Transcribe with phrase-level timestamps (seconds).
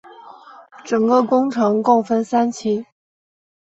[0.83, 2.87] 整个工程共分三期。